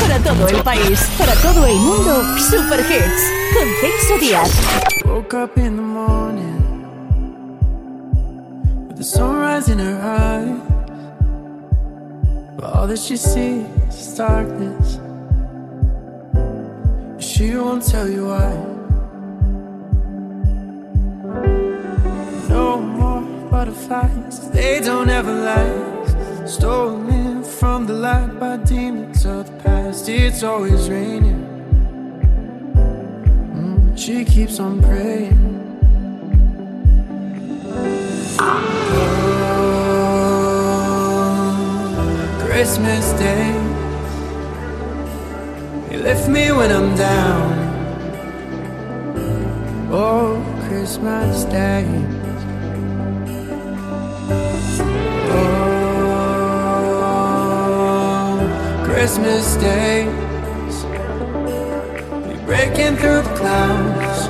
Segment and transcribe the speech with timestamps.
[0.00, 3.22] Para todo el país, para todo el mundo, Super Hits
[3.54, 4.50] con Celso Díaz.
[5.04, 6.62] Woke up in the morning
[8.88, 10.58] with the sunrise in her eyes.
[12.56, 14.98] But all that she sees is darkness.
[17.18, 18.71] She won't tell you why.
[23.64, 26.54] Butterflies, they don't ever last.
[26.54, 30.08] Stolen from the light by demons of the past.
[30.08, 31.46] It's always raining.
[33.54, 35.38] Mm, she keeps on praying.
[39.14, 39.66] Oh,
[42.44, 43.46] Christmas Day,
[45.92, 47.52] you lift me when I'm down.
[49.92, 52.11] Oh, Christmas Day.
[59.02, 60.84] Christmas days,
[62.24, 64.28] we breaking through the clouds.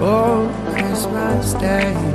[0.00, 2.09] Oh, Christmas Day.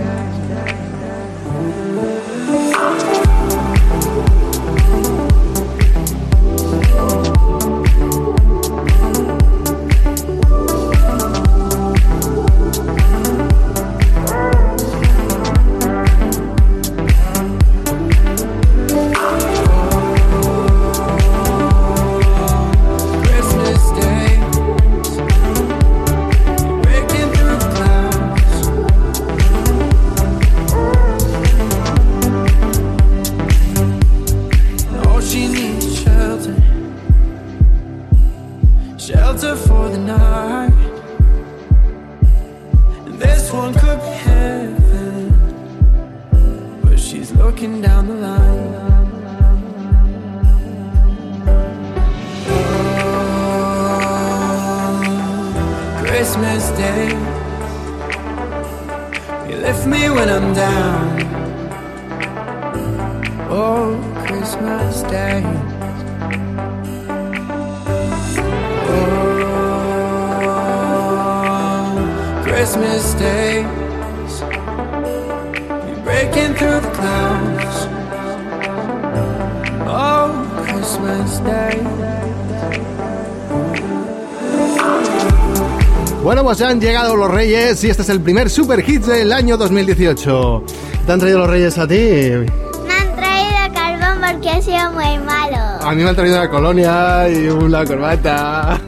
[87.45, 90.63] Reyes y este es el primer Super Hits del año 2018.
[91.05, 91.93] ¿Te han traído los Reyes a ti?
[91.93, 95.57] Me han traído carbón porque he sido muy malo.
[95.79, 98.81] A mí me han traído una colonia y una corbata.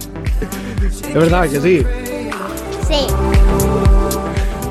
[0.81, 1.85] Es verdad que sí.
[2.87, 3.05] Sí.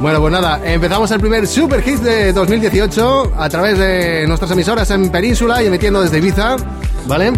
[0.00, 4.90] Bueno, pues nada, empezamos el primer Super Hits de 2018 a través de nuestras emisoras
[4.90, 6.56] en Península y emitiendo desde Ibiza,
[7.06, 7.30] ¿vale?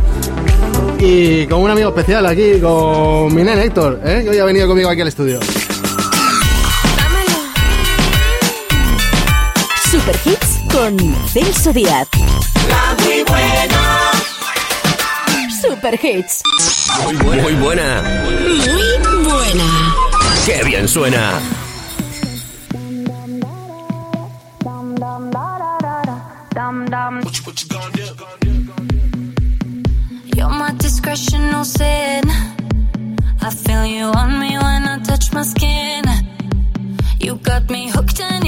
[0.98, 4.22] Y con un amigo especial aquí, con mi nene Héctor, ¿eh?
[4.24, 5.40] que hoy ha venido conmigo aquí al estudio.
[10.08, 10.96] Super Hits con
[11.28, 12.08] Celso Díaz.
[12.66, 14.10] La muy buena.
[15.60, 16.42] Super Hits.
[17.04, 17.42] Muy buena.
[17.42, 18.02] Muy buena.
[18.62, 19.94] Muy buena.
[20.46, 21.38] Qué bien suena.
[30.34, 32.24] You're my discretion, no sin.
[33.42, 36.04] I feel you on me when I touch my skin.
[37.20, 38.47] You got me hooked and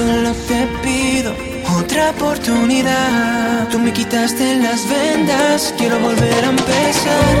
[0.00, 1.32] solo te pido
[1.78, 3.68] otra oportunidad.
[3.70, 7.34] Tú me quitaste las vendas, quiero volver a empezar.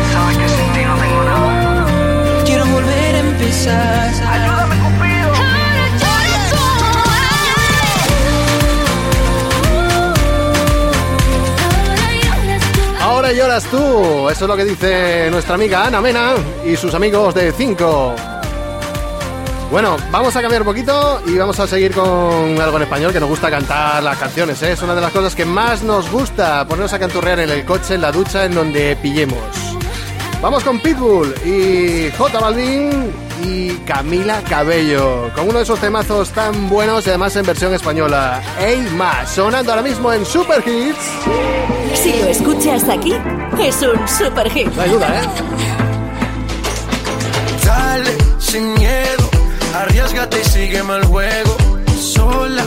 [2.44, 4.10] Quiero volver a empezar.
[13.00, 17.34] Ahora lloras tú, eso es lo que dice nuestra amiga Ana Mena y sus amigos
[17.34, 18.29] de 5.
[19.70, 23.20] Bueno, vamos a cambiar un poquito y vamos a seguir con algo en español que
[23.20, 24.60] nos gusta cantar las canciones.
[24.62, 24.72] ¿eh?
[24.72, 27.94] Es una de las cosas que más nos gusta, ponernos a canturrear en el coche,
[27.94, 29.38] en la ducha, en donde pillemos.
[30.42, 33.12] Vamos con Pitbull y J Balvin
[33.44, 38.42] y Camila Cabello, con uno de esos temazos tan buenos y además en versión española.
[38.58, 39.30] ¡Ey más!
[39.30, 40.98] Sonando ahora mismo en Super Hits.
[41.94, 43.14] Si lo escuchas aquí,
[43.60, 44.74] es un Super Hit.
[44.74, 45.28] Me ayuda, ¿eh?
[47.64, 49.29] Dale, sin miedo
[49.74, 51.56] arriesgate y sígueme el juego.
[52.00, 52.64] Sola,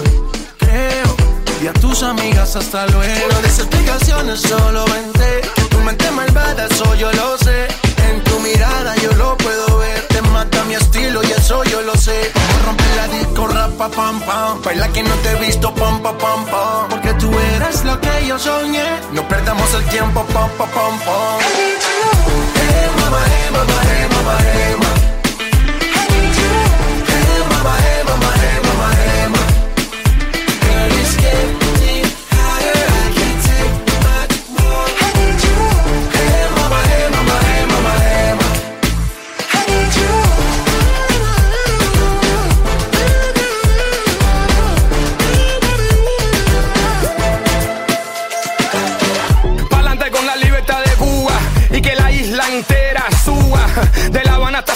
[0.57, 1.15] creo,
[1.61, 3.27] y a tus amigas hasta luego.
[3.31, 5.41] No des explicaciones, solo vente.
[5.55, 7.67] Que tu mente malvada, eso yo lo sé.
[8.09, 10.01] En tu mirada yo lo puedo ver.
[10.07, 12.31] Te mata mi estilo y eso yo lo sé.
[12.33, 14.61] Vamos a romper la disco, rapa, pam, pam.
[14.63, 16.89] Baila que no te he visto, pam, pam, pam, pam.
[16.89, 18.85] Porque tú eres lo que yo soñé.
[19.11, 21.39] No perdamos el tiempo, pam, pam, pam, pam.
[23.01, 24.92] Mamá, eh, mamá, eh, mamá, eh, mamá.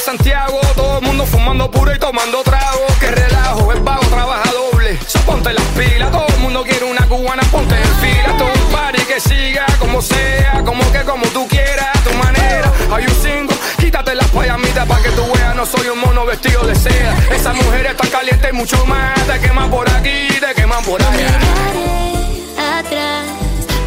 [0.08, 2.88] Santiago, todo el mundo fumando puro y tomando trago.
[2.98, 4.98] Que relajo, el vago trabaja doble.
[5.06, 8.38] So ponte las pilas, todo el mundo quiere una cubana, ponte en fila.
[8.38, 12.72] Todo un party que siga como sea, como que como tú quieras, a tu manera.
[12.90, 16.66] Hay un cinco, quítate las payamitas para que tú veas, no soy un mono vestido
[16.66, 17.14] de seda.
[17.36, 21.12] Esa mujer está caliente y mucho más, te queman por aquí, te queman por allá.
[21.12, 23.26] miraré atrás.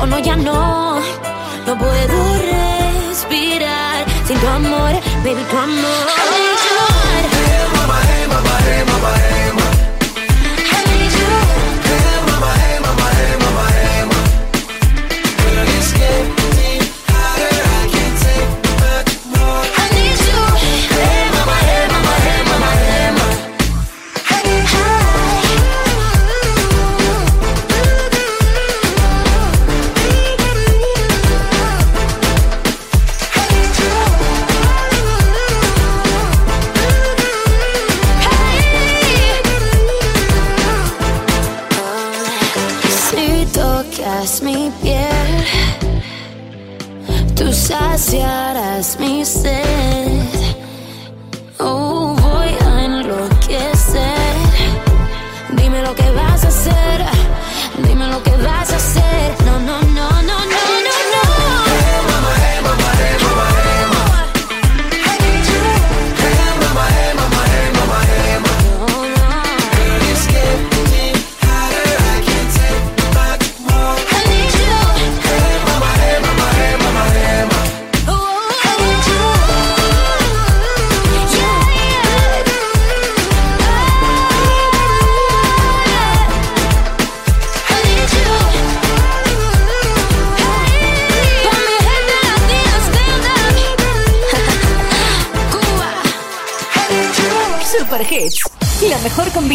[0.03, 1.01] Oh no, ya no.
[1.67, 2.35] No puedo
[3.09, 4.10] respirar
[5.25, 6.07] baby, tu amor.
[6.07, 6.79] I need you.
[7.35, 9.20] Eh, mamá, eh, mamá, eh, mamá,
[47.41, 50.50] tú saciarás mi sed.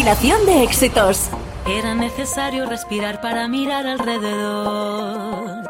[0.06, 1.28] Mejor combinación de éxitos.
[1.66, 5.68] Era necesario respirar para mirar alrededor.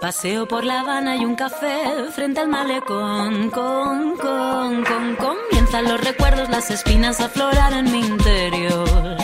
[0.00, 3.50] Paseo por La Habana y un café frente al malecón.
[3.50, 4.16] Con,
[5.16, 9.16] comienzan los recuerdos, las espinas a aflorar en mi interior.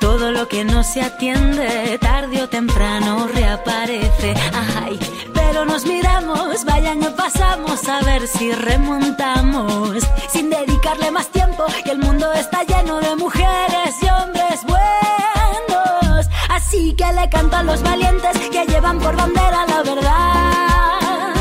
[0.00, 4.34] Todo lo que no se atiende, tarde o temprano reaparece.
[4.82, 4.98] Ay,
[5.44, 10.02] pero nos miramos, vaya año pasamos a ver si remontamos.
[10.32, 16.26] Sin dedicarle más tiempo, que el mundo está lleno de mujeres y hombres buenos.
[16.48, 21.32] Así que le canto a los valientes que llevan por bandera la verdad.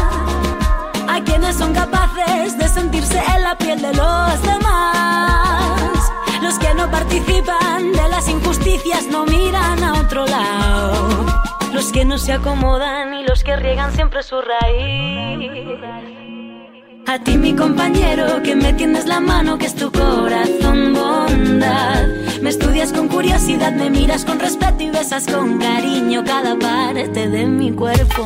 [1.15, 6.11] A quienes son capaces de sentirse en la piel de los demás.
[6.41, 11.50] Los que no participan de las injusticias no miran a otro lado.
[11.73, 15.79] Los que no se acomodan y los que riegan siempre su raíz.
[17.07, 22.07] A ti mi compañero que me tiendes la mano que es tu corazón bondad.
[22.41, 27.45] Me estudias con curiosidad, me miras con respeto y besas con cariño cada parte de
[27.45, 28.25] mi cuerpo.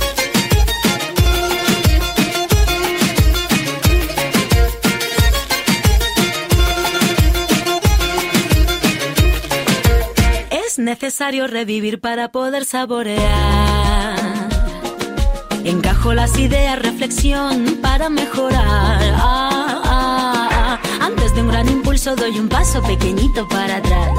[10.79, 14.19] Necesario revivir para poder saborear.
[15.63, 19.01] Encajo las ideas, reflexión para mejorar.
[19.15, 20.79] Ah, ah, ah.
[21.01, 24.17] Antes de un gran impulso doy un paso pequeñito para atrás.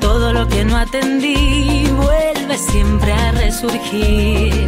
[0.00, 4.66] Todo lo que no atendí vuelve siempre a resurgir.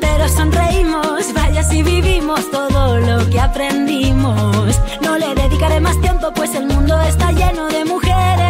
[0.00, 4.78] Pero sonreímos, vaya si vivimos todo lo que aprendimos.
[5.02, 8.49] No le dedicaré más tiempo, pues el mundo está lleno de mujeres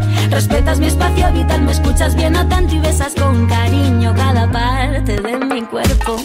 [0.31, 5.37] Respetas mi espacio vital, me escuchas bien atento y besas con cariño cada parte de
[5.37, 6.15] mi cuerpo.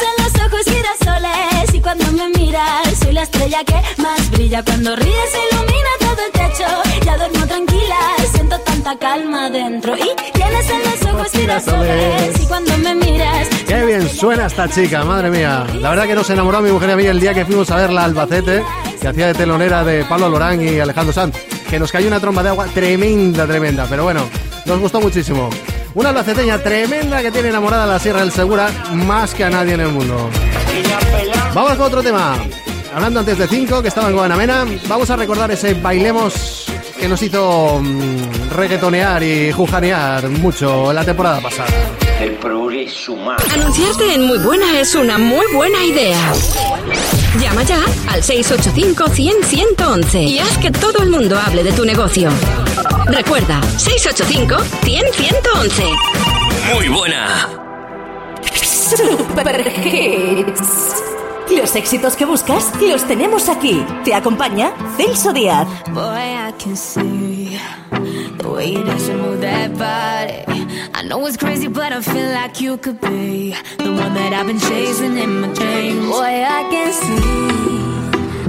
[0.00, 4.62] En los ojos girasoles y cuando me miras soy la estrella que más brilla.
[4.62, 6.66] Cuando ríes ilumina todo el techo,
[7.04, 7.96] ya duermo tranquila,
[8.32, 9.96] siento tanta calma dentro.
[9.96, 13.48] Y tienes en los ojos girasoles y cuando me miras...
[13.66, 15.66] Qué bien suena esta chica, madre mía.
[15.80, 17.76] La verdad que nos enamoró mi mujer y a mí el día que fuimos a
[17.76, 18.62] verla a Albacete,
[19.00, 21.57] que hacía de telonera de Pablo Lorán y Alejandro Sanz.
[21.68, 23.86] Que nos cayó una tromba de agua tremenda, tremenda.
[23.88, 24.22] Pero bueno,
[24.64, 25.50] nos gustó muchísimo.
[25.94, 29.80] Una albaceteña tremenda que tiene enamorada la Sierra del Segura más que a nadie en
[29.80, 30.30] el mundo.
[31.54, 32.36] Vamos con otro tema.
[32.94, 36.66] Hablando antes de 5, que estaba en Guanamena, vamos a recordar ese bailemos
[36.98, 41.68] que nos hizo mm, reggaetonear y jujanear mucho la temporada pasada.
[42.20, 43.38] El progreso humano.
[43.52, 46.18] Anunciarte en Muy Buena es una muy buena idea.
[47.40, 52.30] Llama ya al 685-100-111 y haz que todo el mundo hable de tu negocio.
[53.06, 56.74] Recuerda, 685-100-111.
[56.74, 57.48] Muy buena.
[58.52, 60.94] Super Hits.
[61.50, 63.84] Los éxitos que buscas los tenemos aquí.
[64.04, 65.66] Te acompaña Celso Díaz.
[65.92, 67.58] Boy, I can see
[68.38, 70.44] the way you dance and move that body.
[70.94, 74.46] I know it's crazy, but I feel like you could be the one that I've
[74.46, 76.06] been chasing in my dreams.
[76.10, 77.58] Boy, I can see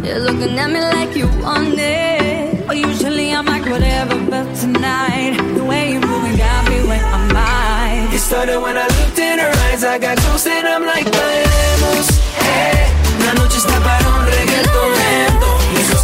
[0.07, 2.67] you're looking at me like you want it.
[2.67, 7.35] But usually I'm like whatever, but tonight the way you moving got me where I'm
[7.35, 8.13] at.
[8.13, 12.08] It started when I looked in her eyes, I got close and I'm like, bailemos,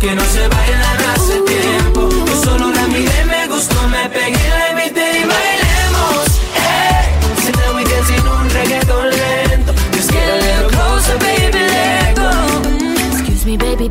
[0.05, 2.09] que no se bailan hace tiempo.
[2.27, 4.64] Yo solo la miré, me gustó, me pegué, la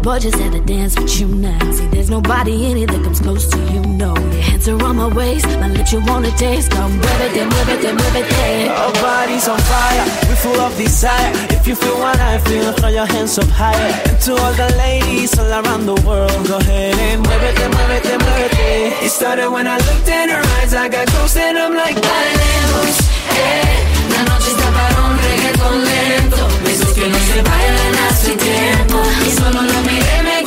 [0.05, 1.59] boy, just had to dance with you now.
[1.73, 4.15] See, there's nobody in it that comes close to you, no.
[4.15, 6.71] Your hands are on my waist, my lips you wanna taste.
[6.71, 8.69] Come muévete, muévete, muévete.
[8.69, 11.33] Our bodies on fire, we full of desire.
[11.57, 13.93] If you feel what I feel, throw your hands up higher.
[14.09, 17.95] And to all the ladies all around the world, go ahead and muévete, muévete, muévete.
[17.95, 18.53] It then move
[19.01, 19.05] it.
[19.07, 23.14] It started when I looked in her eyes, I got close and I'm like, bailemos,
[24.15, 29.03] La noche está para un reggaetón lento, besos que no se bailan hace tiempo.
[29.27, 30.44] Y solo lo miré,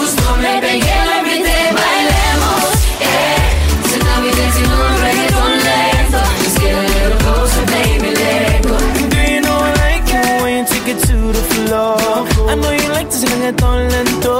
[12.97, 14.37] like this reggaeton lento.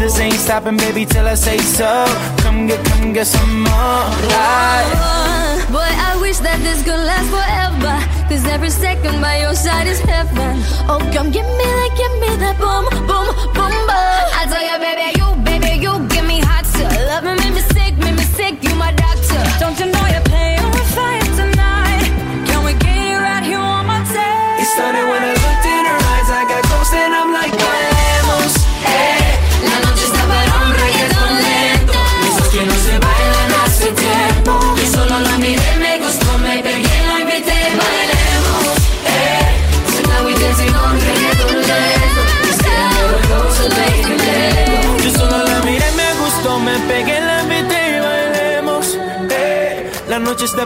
[0.00, 1.90] This ain't stopping, baby, till I say so.
[2.42, 4.04] Come get, come get some more.
[4.34, 4.90] Right.
[4.98, 7.94] Oh, boy, I wish that this could last forever.
[8.28, 10.54] Cause every second by your side is heaven.
[10.90, 13.26] Oh, come give me that, give me that boom, boom,
[13.56, 14.22] boom, boom.
[14.40, 17.64] I tell you, baby, you, baby, you give me hot to Love me, make me
[17.76, 19.42] sick, make me sick, you my doctor.
[19.62, 22.04] Don't you know you're playing with fire tonight?
[22.48, 24.62] Can we get it right here on my tape?
[24.62, 25.23] It started when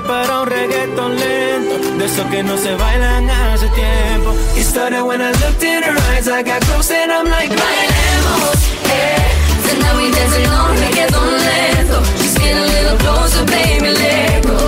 [0.07, 4.33] Para un reggaetón lento, de esos que no se bailan hace tiempo.
[4.57, 8.59] It started when I looked in her eyes, I got close and I'm like, bailemos,
[8.85, 9.81] eh.
[9.81, 12.01] Now we dancing on reggaeton lento.
[12.17, 14.68] Just get a little closer, baby, let go.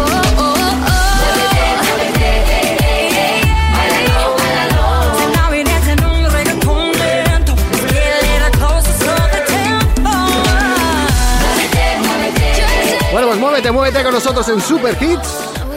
[13.80, 15.28] Muévete, con nosotros en Super Hits.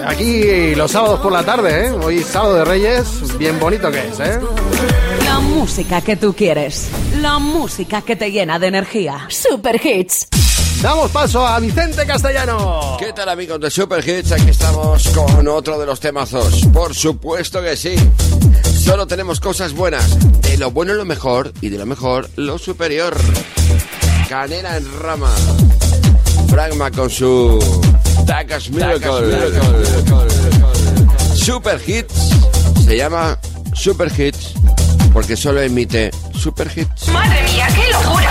[0.05, 1.91] Aquí los sábados por la tarde, ¿eh?
[1.91, 4.41] Hoy sábado de Reyes, bien bonito que es, ¿eh?
[5.23, 6.89] La música que tú quieres.
[7.21, 9.25] La música que te llena de energía.
[9.29, 10.27] Super Hits.
[10.81, 12.97] Damos paso a Vicente Castellano.
[12.99, 14.33] ¿Qué tal amigos de Super Hits?
[14.33, 16.65] Aquí estamos con otro de los temazos.
[16.73, 17.95] Por supuesto que sí.
[18.63, 20.19] Solo tenemos cosas buenas.
[20.41, 23.15] De lo bueno lo mejor y de lo mejor lo superior.
[24.27, 25.33] Canela en rama.
[26.53, 27.57] Fragma con su
[28.27, 29.49] Takas Miracle.
[31.33, 32.29] Super Hits.
[32.85, 33.39] Se llama
[33.73, 34.53] Super Hits
[35.11, 37.07] porque solo emite Super Hits.
[37.07, 38.29] Madre mía, qué locura.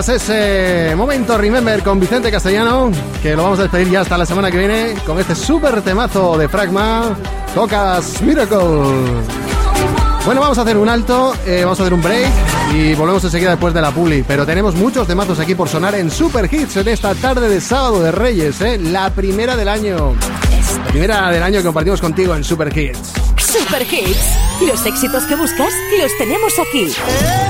[0.00, 2.90] Tenías, ese momento Remember con Vicente Castellano,
[3.22, 6.38] que lo vamos a despedir ya hasta la semana que viene con este súper temazo
[6.38, 7.16] de Fragma,
[7.54, 8.58] Tocas Miracle.
[10.24, 12.30] Bueno, vamos a hacer un alto, eh, vamos a hacer un break
[12.72, 14.22] y volvemos enseguida después de la publi.
[14.22, 18.02] Pero tenemos muchos temazos aquí por sonar en Super Hits en esta tarde de sábado
[18.02, 18.78] de Reyes, ¿eh?
[18.78, 20.14] la primera del año.
[20.78, 23.12] La primera del año que compartimos contigo en Super Hits.
[23.38, 24.36] Super Hits.
[24.66, 26.84] Los éxitos que buscas los tenemos aquí.
[26.84, 27.49] En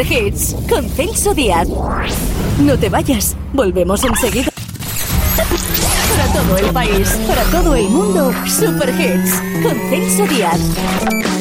[0.00, 1.68] Super Hits con Celso Díaz.
[2.58, 4.50] No te vayas, volvemos enseguida.
[5.36, 11.39] Para todo el país, para todo el mundo, Super Hits con Celso Díaz.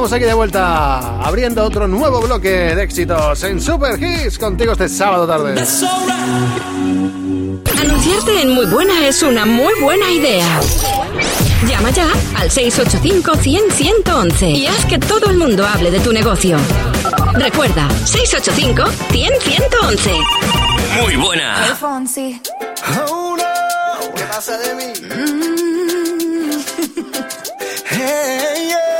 [0.00, 4.88] Estamos aquí de vuelta, abriendo otro nuevo bloque de éxitos en Super Hits contigo este
[4.88, 5.62] sábado tarde.
[7.78, 10.58] Anunciarte en Muy Buena es una muy buena idea.
[11.68, 12.06] Llama ya
[12.38, 16.56] al 685-100-111 y haz que todo el mundo hable de tu negocio.
[17.34, 21.02] Recuerda, 685-100-111.
[21.02, 21.76] Muy buena.
[21.78, 22.40] Fonsi.
[23.10, 23.44] Oh no,
[24.14, 24.84] ¿qué pasa de mí?
[27.92, 28.99] Hey, yeah.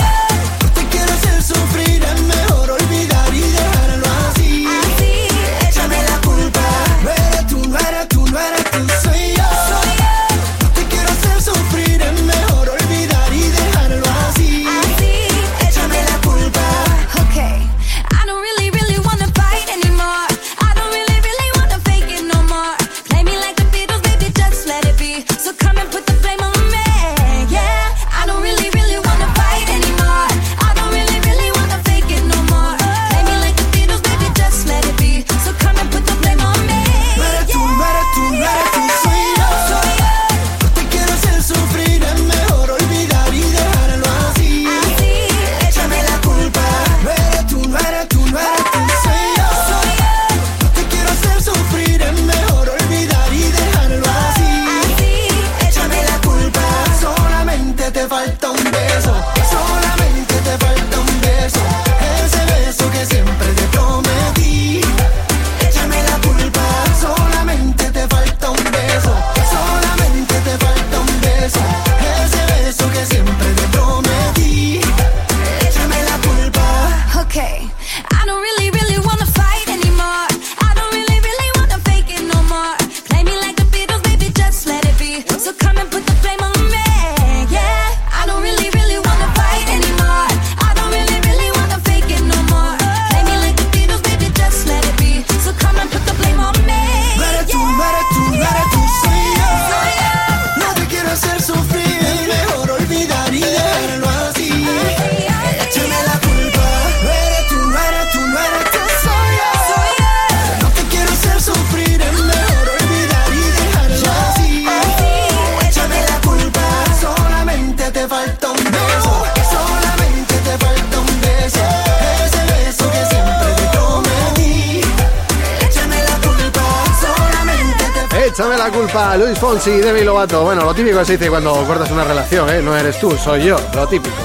[128.63, 130.43] la culpa a Luis Fonsi y Demi Lovato.
[130.43, 132.61] Bueno, lo típico que se dice cuando cortas una relación, ¿eh?
[132.61, 134.15] No eres tú, soy yo, lo típico.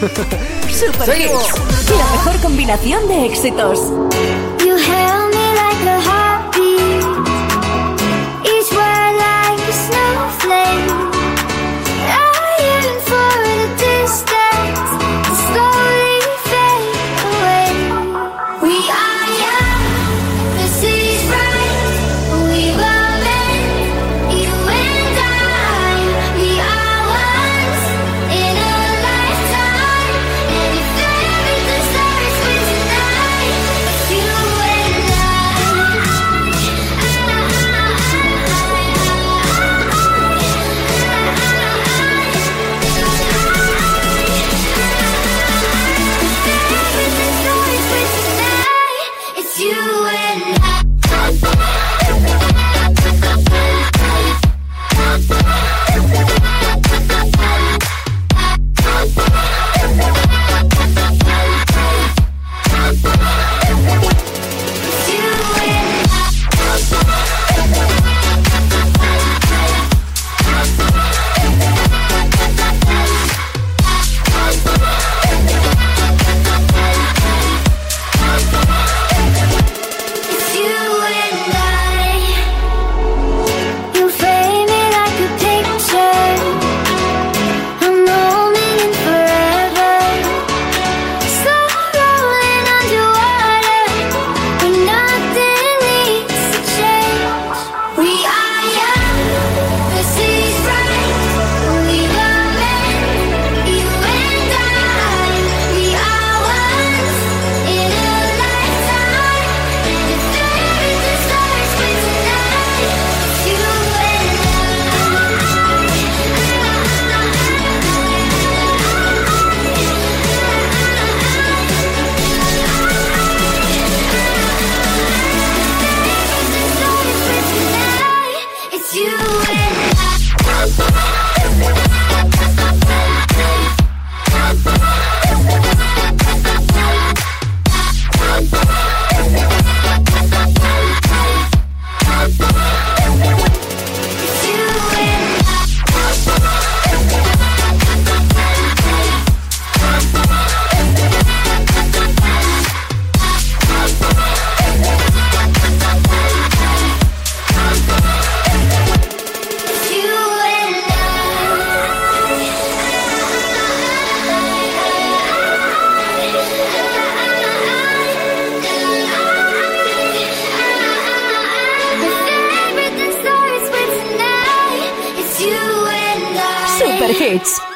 [0.68, 3.78] Super Hits, la mejor combinación de éxitos.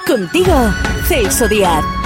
[0.09, 0.55] Contigo,
[1.07, 1.98] Celso Díaz.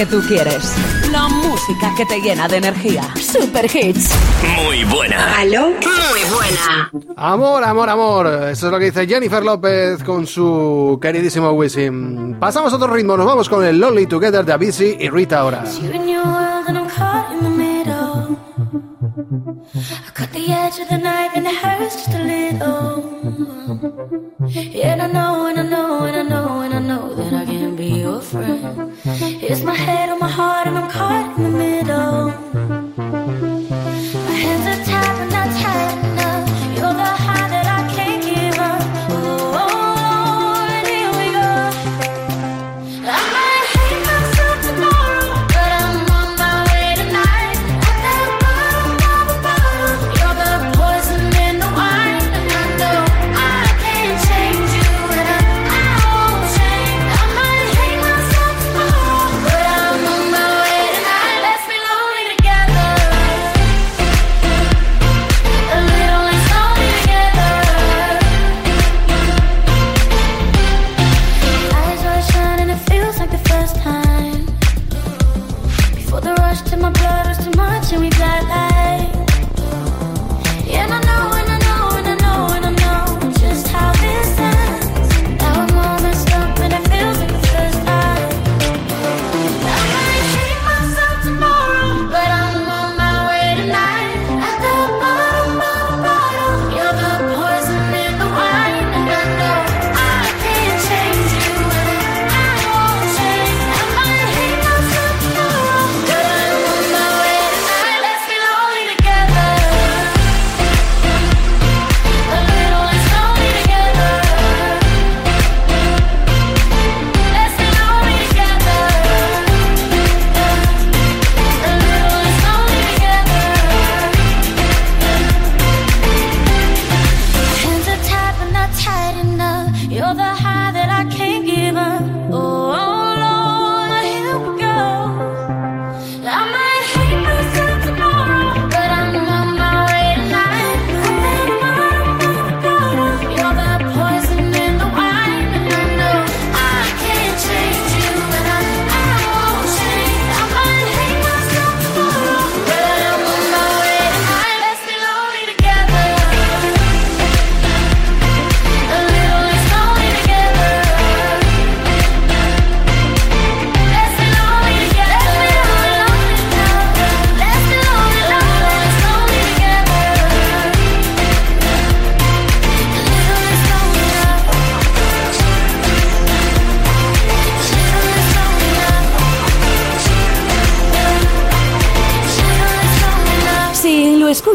[0.00, 0.74] que tú quieres.
[1.12, 3.02] La música que te llena de energía.
[3.16, 4.08] Super hits.
[4.56, 5.36] Muy buena.
[5.36, 5.72] ¿Aló?
[5.72, 6.90] Muy buena.
[7.16, 8.26] Amor, amor, amor.
[8.50, 12.38] Eso es lo que dice Jennifer López con su queridísimo Wisin.
[12.40, 13.14] Pasamos a otro ritmo.
[13.14, 15.64] Nos vamos con el Lonely Together de Avicii y Rita ahora.
[20.14, 23.04] Cut the edge of the knife and it hurts just a little.
[24.42, 26.29] I know, and I know, and I know.
[27.80, 28.92] be your friend.
[29.06, 32.79] It's my head on my heart, and I'm caught in the middle.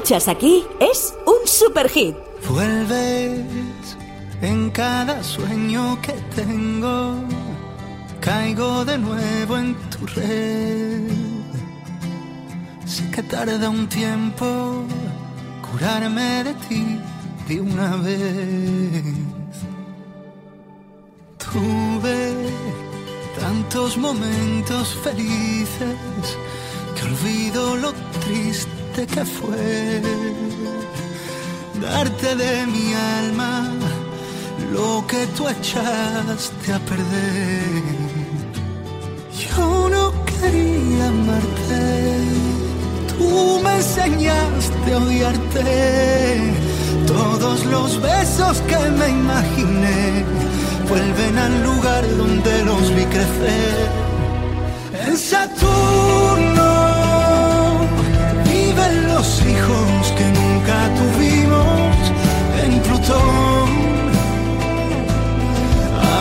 [0.06, 2.16] escuchas aquí es un super hit.
[2.48, 3.42] Vuelves
[4.40, 7.16] en cada sueño que tengo,
[8.20, 11.10] caigo de nuevo en tu red.
[12.86, 14.84] Sé que tarda un tiempo
[15.72, 17.00] curarme de ti
[17.48, 19.04] de una vez.
[21.40, 22.32] Tuve
[23.40, 25.98] tantos momentos felices
[26.96, 27.92] que olvido lo
[28.24, 30.02] triste que fue
[31.82, 33.70] darte de mi alma
[34.72, 37.84] lo que tú echaste a perder.
[39.38, 41.84] Yo no quería amarte,
[43.18, 46.54] tú me enseñaste a odiarte.
[47.06, 50.24] Todos los besos que me imaginé
[50.88, 53.90] vuelven al lugar donde los vi crecer.
[55.06, 56.55] En Saturno
[59.46, 61.96] hijos que nunca tuvimos
[62.64, 63.70] en Plutón.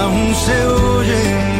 [0.01, 1.54] Aún se oyen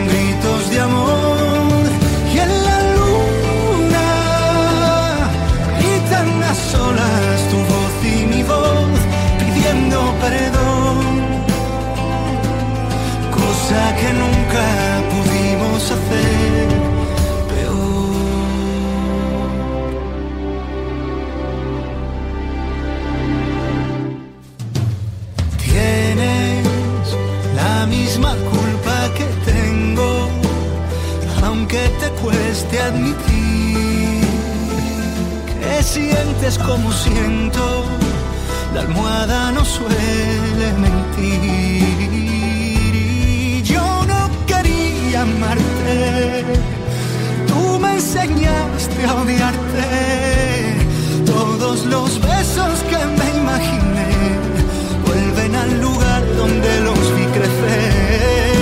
[31.75, 34.21] aunque te cueste admitir
[35.61, 37.85] que sientes como siento,
[38.75, 42.13] la almohada no suele mentir.
[42.13, 46.45] Y yo no quería amarte,
[47.49, 49.85] tú me enseñaste a odiarte.
[51.27, 54.13] Todos los besos que me imaginé
[55.07, 58.54] vuelven al lugar donde los vi crecer.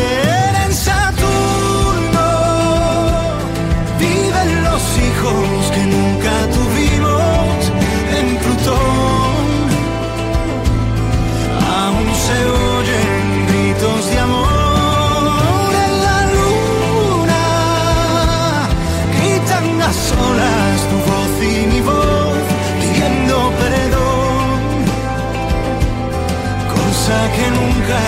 [27.35, 28.01] que nunca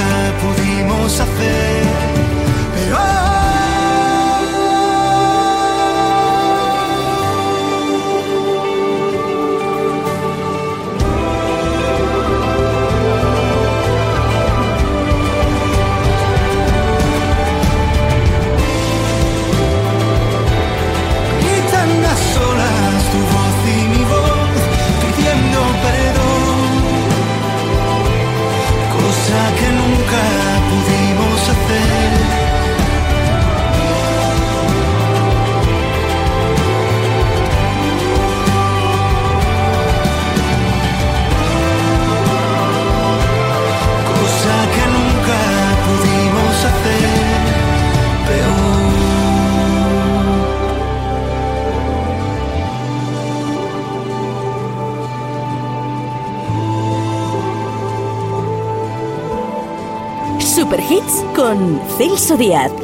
[0.43, 1.94] pudimos hacer.
[61.97, 62.84] Celso Díaz.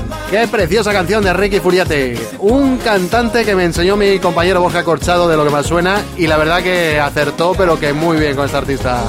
[0.31, 2.17] Qué preciosa canción de Ricky Furiate.
[2.39, 6.25] Un cantante que me enseñó mi compañero Borja Corchado de lo que más suena y
[6.25, 9.03] la verdad que acertó, pero que muy bien con este artista.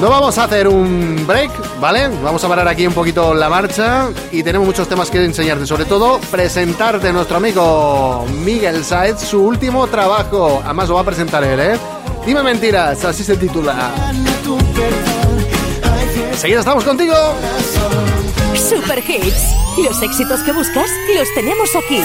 [0.00, 1.50] No vamos a hacer un break,
[1.80, 2.08] ¿vale?
[2.22, 5.66] Vamos a parar aquí un poquito la marcha y tenemos muchos temas que enseñarte.
[5.66, 10.62] Sobre todo, presentarte a nuestro amigo Miguel Saez su último trabajo.
[10.64, 11.78] Además, lo va a presentar él, ¿eh?
[12.24, 13.90] Dime mentiras, así se titula.
[16.32, 17.14] Enseguida estamos contigo.
[18.68, 19.56] Super Hits.
[19.82, 22.02] Los éxitos que buscas los tenemos aquí.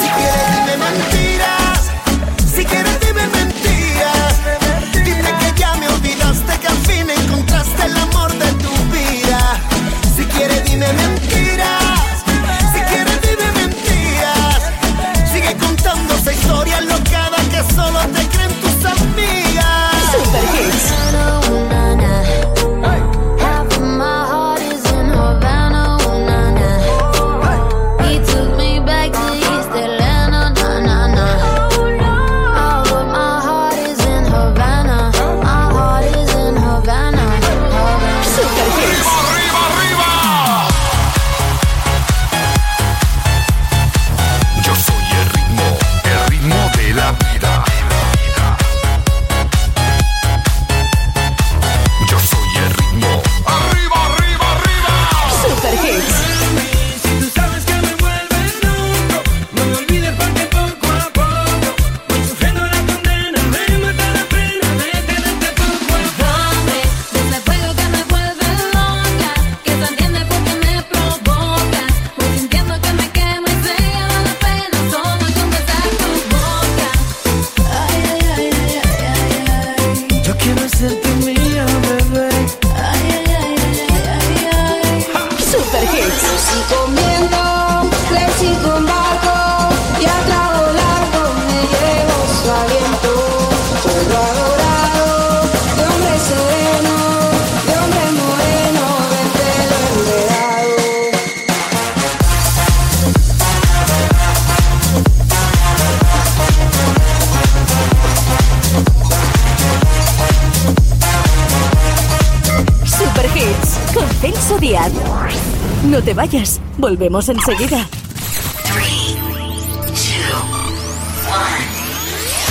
[115.94, 116.60] No te vayas.
[116.80, 117.88] Volvemos enseguida.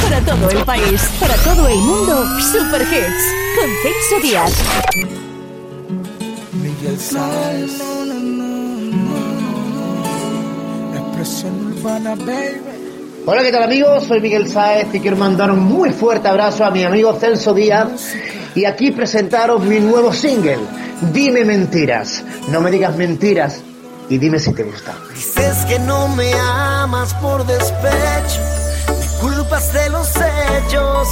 [0.05, 3.25] Para todo el país, para todo el mundo, Super Hits.
[3.59, 4.53] Con Celso Díaz.
[6.53, 7.83] Miguel Sáez.
[10.95, 12.73] Expresión urbana, baby.
[13.27, 14.05] Hola, ¿qué tal amigos?
[14.05, 18.15] Soy Miguel Sáez y quiero mandar un muy fuerte abrazo a mi amigo Celso Díaz
[18.55, 20.59] y aquí presentaros mi nuevo single,
[21.11, 22.23] Dime Mentiras.
[22.49, 23.61] No me digas mentiras
[24.09, 24.95] y dime si te gusta.
[25.15, 28.41] Dices que no me amas por despecho,
[28.89, 31.09] me culpas de los hechos,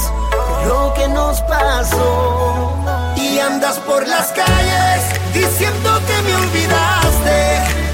[0.61, 2.73] de lo que nos pasó.
[3.17, 5.01] Y andas por las calles
[5.33, 7.90] diciendo que me olvidaste,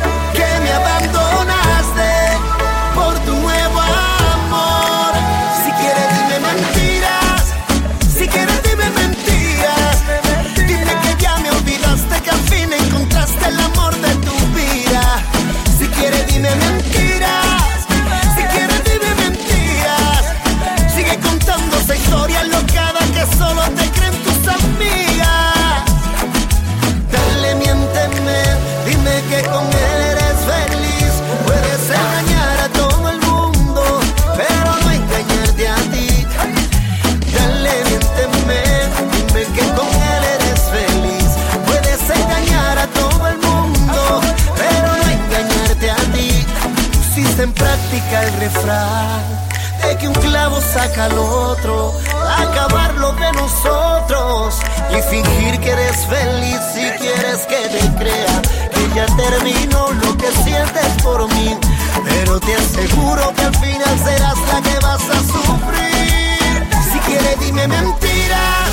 [16.55, 17.87] mentiras,
[18.35, 20.23] si quieres dime mentiras,
[20.95, 23.86] sigue contando esa historia locada que solo te
[48.16, 49.22] el refrán
[49.84, 51.93] de que un clavo saca al otro,
[52.38, 54.55] acabar lo de nosotros
[54.89, 58.41] y fingir que eres feliz si quieres que te crea
[58.74, 61.58] que ya terminó lo que sientes por mí.
[62.05, 66.68] Pero te aseguro que al final serás la que vas a sufrir.
[66.91, 68.70] Si quieres dime mentiras,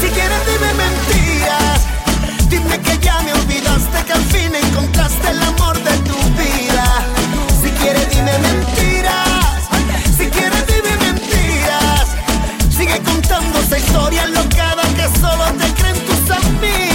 [0.00, 1.80] si quieres dime mentiras.
[2.48, 6.71] Dime que ya me olvidaste, que al fin encontraste el amor de tu vida.
[7.82, 9.68] Si quieres dime mentiras,
[10.16, 12.14] si quieres dime mentiras.
[12.70, 16.91] Sigue contando esa historia locada que solo te creen tus amigas.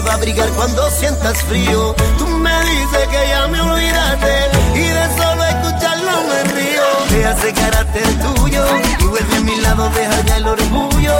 [0.00, 1.94] Va a abrigar cuando sientas frío.
[2.18, 6.82] Tú me dices que ya me olvidaste y de solo escucharlo me río.
[7.10, 8.64] Deja ese carácter tuyo
[9.00, 11.14] y vuelve a mi lado, deja ya el orgullo.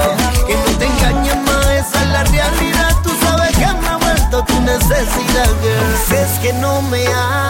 [0.47, 2.97] Que no te engañes más, esa es la realidad.
[3.03, 5.93] Tú sabes que me ha vuelto tu necesidad, girl.
[5.93, 7.05] Dices que no me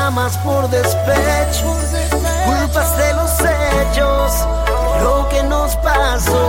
[0.07, 1.77] amas por despecho,
[2.47, 4.33] culpas de los hechos,
[5.03, 6.48] lo que nos pasó.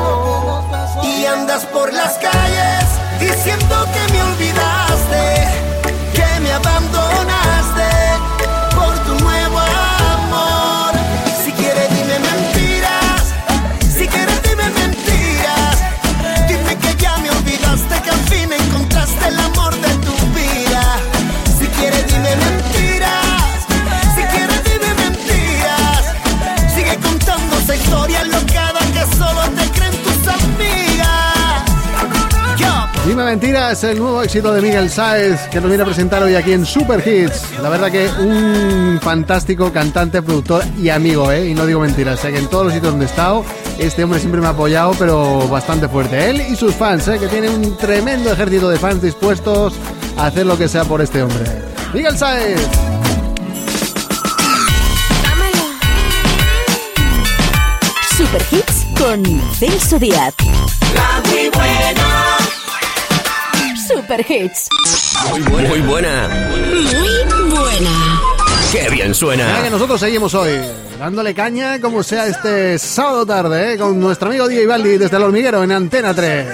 [1.19, 2.85] Y andas por las calles
[3.19, 4.78] diciendo que me olvidaste,
[33.19, 36.53] Dime mentiras, el nuevo éxito de Miguel Sáez que nos viene a presentar hoy aquí
[36.53, 37.59] en Super Hits.
[37.61, 41.49] La verdad que un fantástico cantante, productor y amigo, ¿eh?
[41.49, 43.43] Y no digo mentiras, sé que en todos los sitios donde he estado,
[43.77, 46.29] este hombre siempre me ha apoyado, pero bastante fuerte.
[46.29, 47.19] Él y sus fans, ¿eh?
[47.19, 49.73] Que tiene un tremendo ejército de fans dispuestos
[50.15, 51.43] a hacer lo que sea por este hombre.
[51.93, 52.69] Miguel Sáez.
[58.15, 60.35] Super Hits con Celso Díaz.
[60.95, 62.38] La muy buena.
[63.89, 64.67] Super Hits.
[65.31, 65.69] Muy buena.
[65.69, 66.29] Muy buena.
[66.99, 68.21] Muy buena.
[68.71, 69.63] Qué bien Ya suena.
[69.63, 70.51] que nosotros seguimos hoy
[70.99, 73.77] dándole caña como sea este sábado tarde, ¿eh?
[73.79, 76.45] Con nuestro amigo DJ Baldi desde el hormiguero en Antena 3.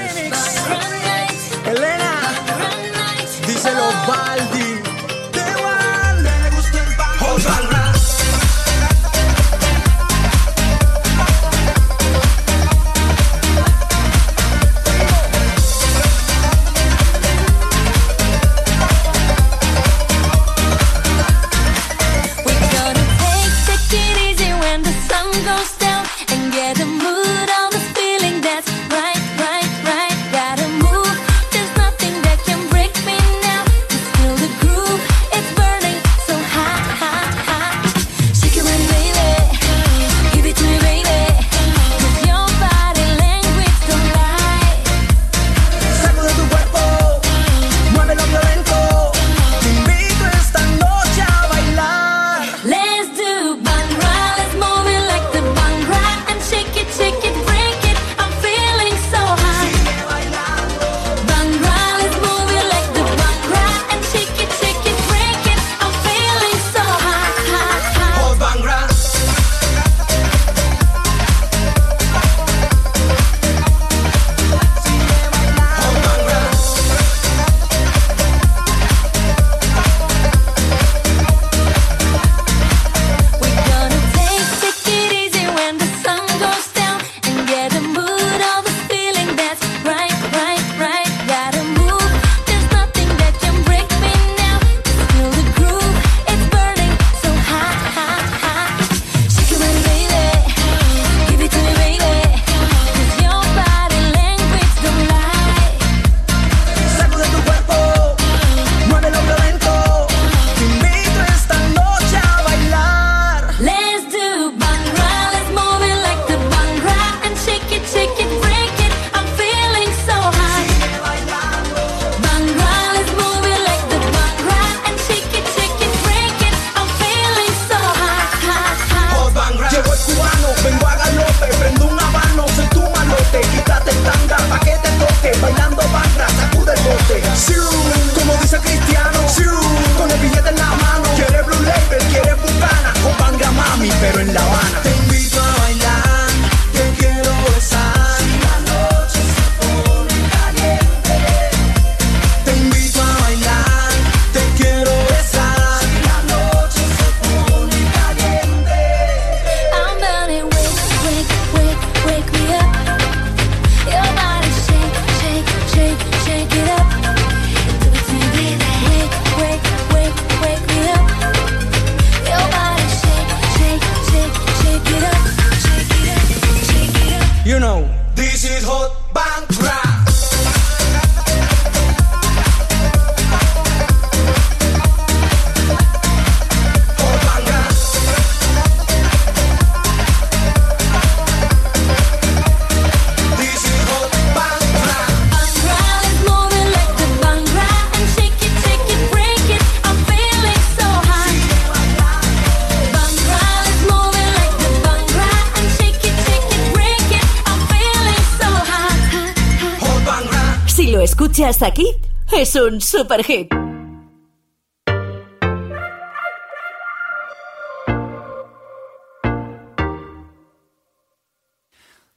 [212.35, 213.47] es un super hit.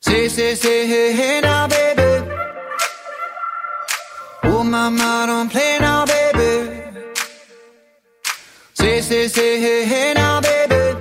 [0.01, 2.03] Say, say, say, hey, hey now, baby.
[4.45, 6.81] Oh, mama, don't play now, baby.
[8.75, 10.99] Say, say, say, hey, hey now, baby.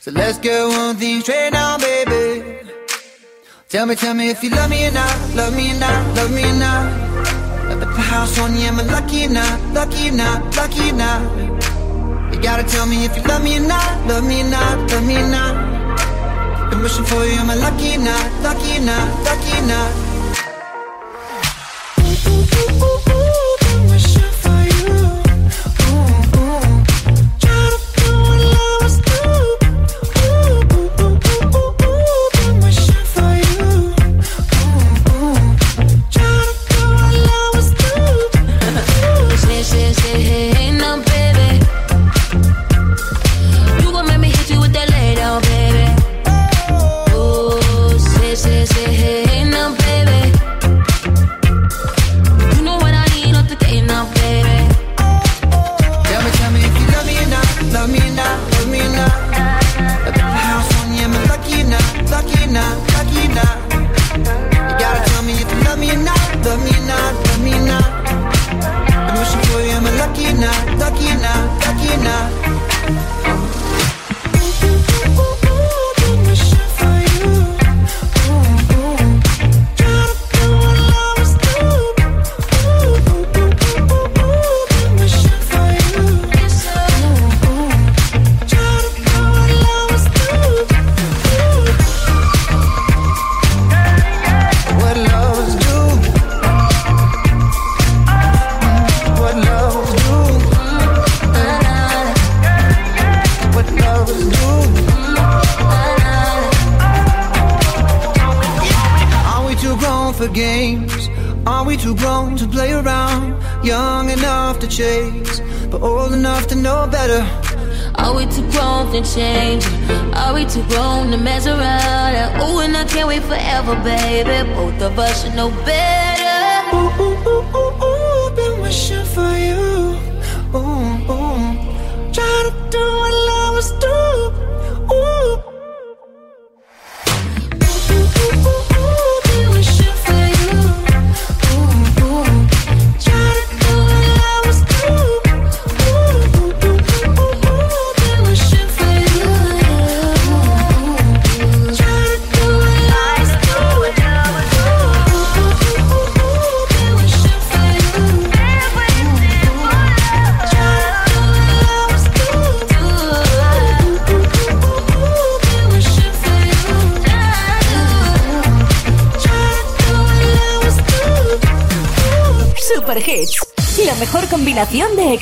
[0.00, 2.68] So let's go on things straight now, baby.
[3.68, 6.30] Tell me, tell me if you love me or not, love me or not, love
[6.30, 6.97] me or not.
[8.28, 11.20] Sonia, am I lucky or not, lucky or not, lucky or not
[12.32, 15.06] You gotta tell me if you love me or not, love me or not, love
[15.06, 16.70] me or not.
[16.70, 19.97] Been wishing for you, am I lucky or not, lucky or not, lucky or not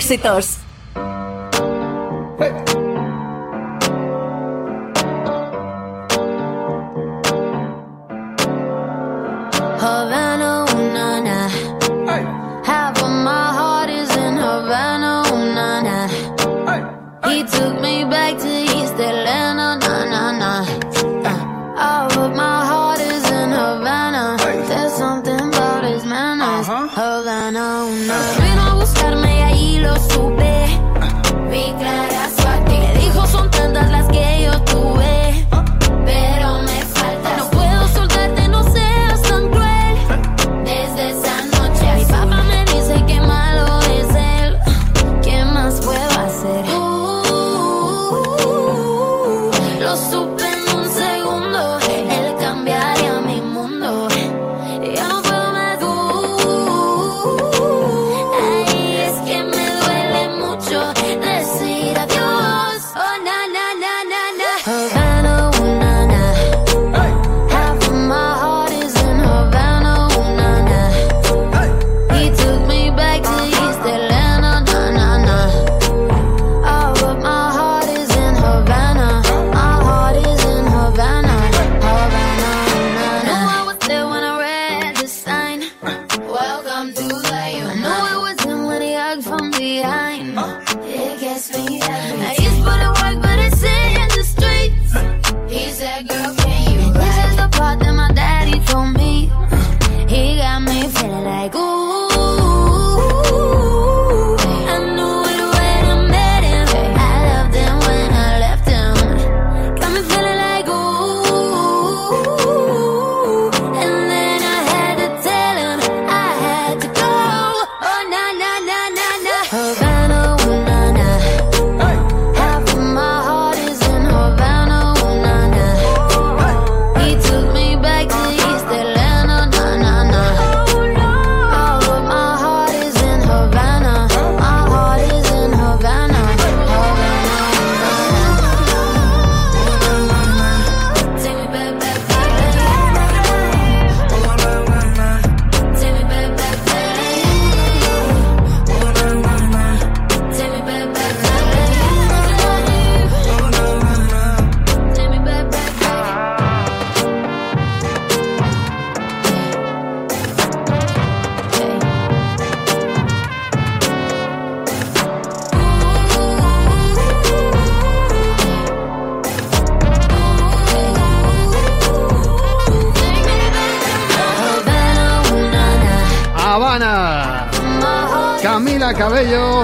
[0.08, 0.65] Exitors.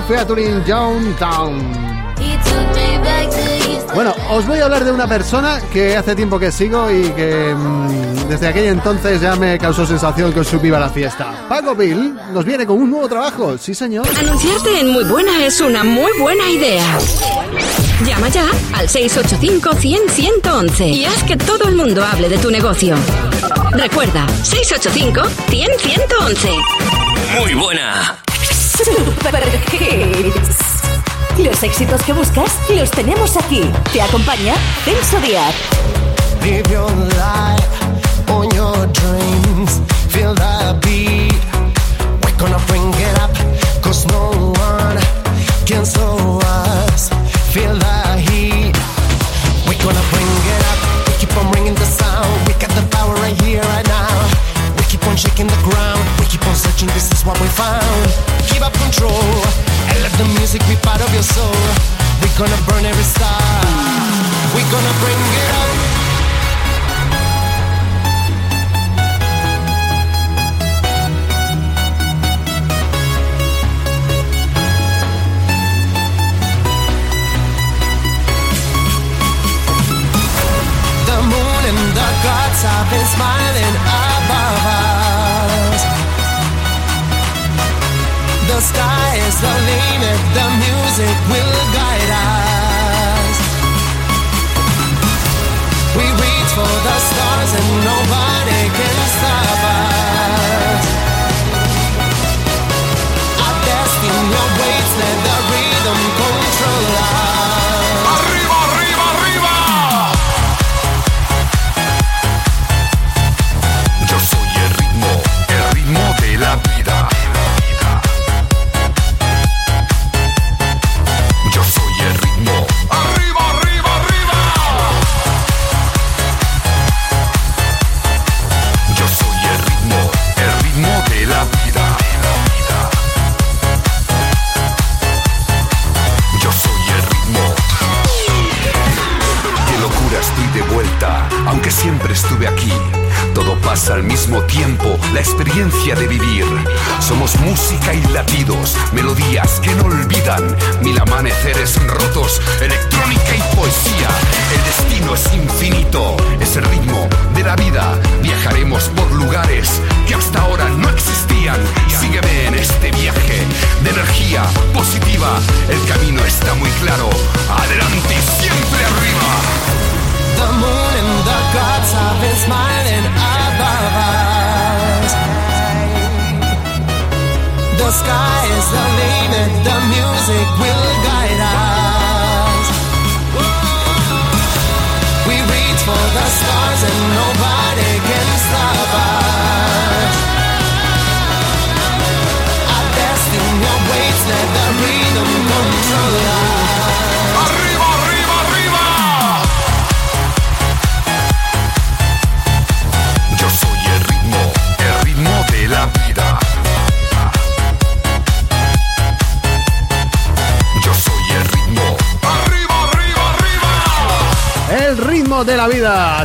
[0.03, 1.93] featuring Downtown.
[3.95, 7.55] Bueno, os voy a hablar de una persona que hace tiempo que sigo y que
[7.55, 11.47] mm, desde aquel entonces ya me causó sensación que os subiva la fiesta.
[11.49, 14.07] Paco Bill nos viene con un nuevo trabajo, sí señor.
[14.19, 16.87] Anunciarte en Muy Buena es una muy buena idea.
[18.07, 22.97] Llama ya al 685-100-111 y haz que todo el mundo hable de tu negocio.
[23.73, 26.49] Recuerda, 685-100-111.
[27.39, 28.22] Muy buena.
[28.77, 31.39] Super Hits.
[31.39, 33.71] Los éxitos que buscas los tenemos aquí.
[33.93, 34.55] Te acompaña
[34.85, 35.55] Celso Díaz.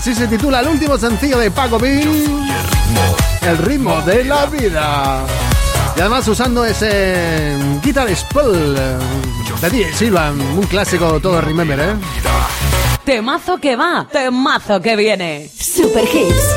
[0.08, 2.42] Así se titula el último sencillo de Paco Bill.
[3.42, 5.26] El ritmo de la vida.
[5.98, 8.74] Y además usando ese Guitar Spell
[9.60, 11.96] de DJ Silvan, un clásico todo remember, ¿eh?
[13.04, 15.52] Temazo que va, temazo que viene.
[15.60, 16.57] Super Hits.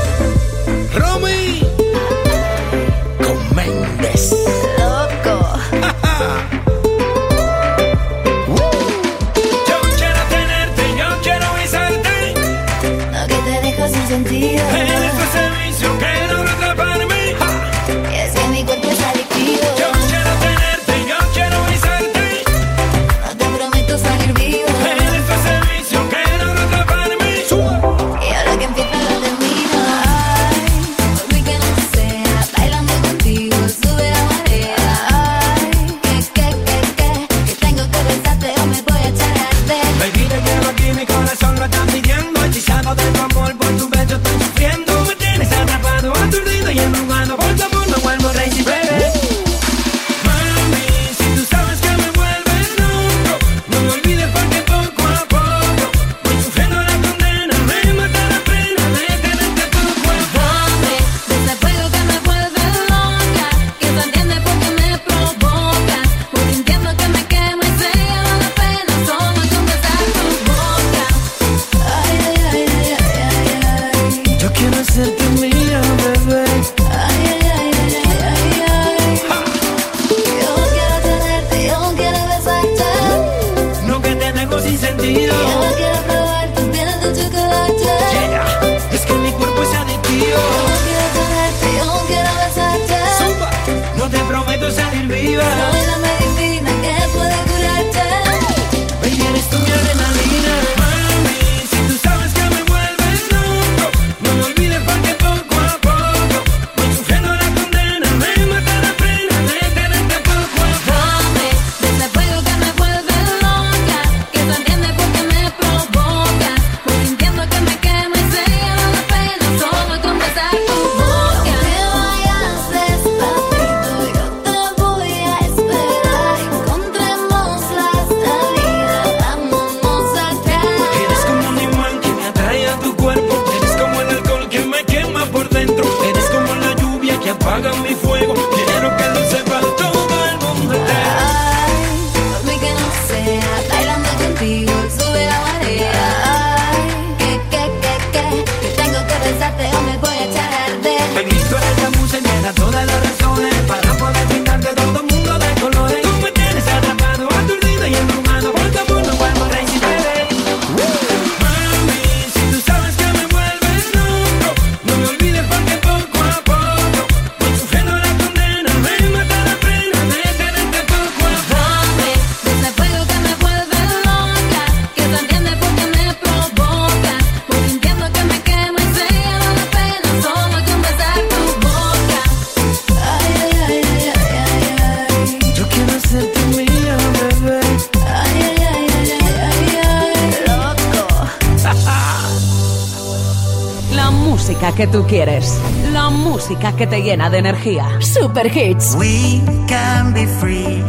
[196.81, 198.01] que te llena de energía.
[198.01, 198.95] Super Hits.
[198.95, 200.83] We can be free.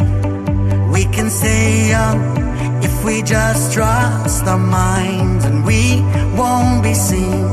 [0.90, 2.22] We can stay young
[2.82, 6.02] if we just trust our minds and we
[6.38, 7.46] won't be seen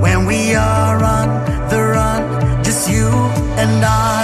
[0.00, 2.64] when we are on the run.
[2.64, 3.06] Just you
[3.56, 4.15] and I.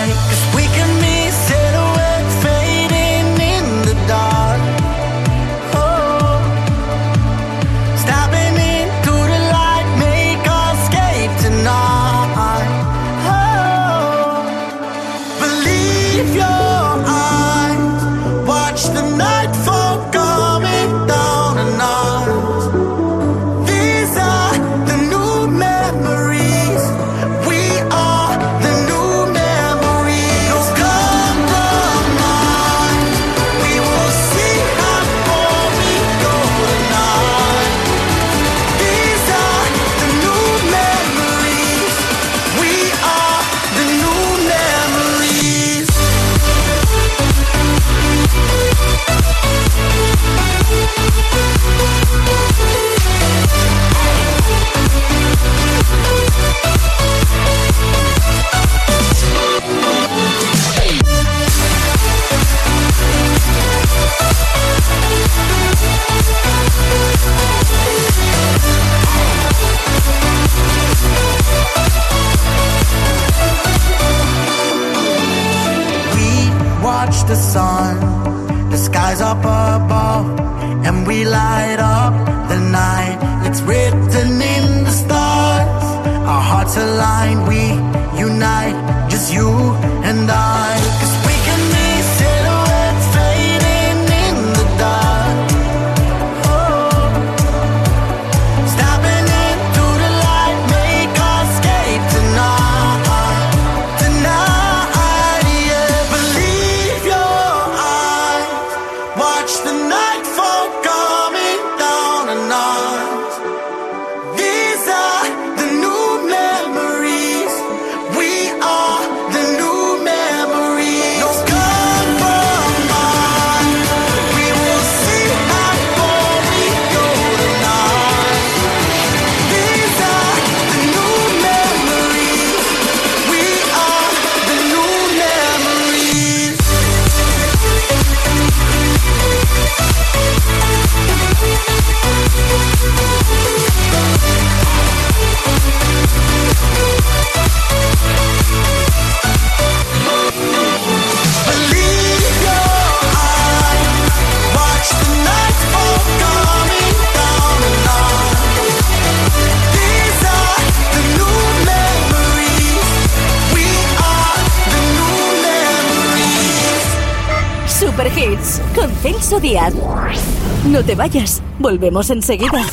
[171.02, 172.64] vayas, volvemos enseguida.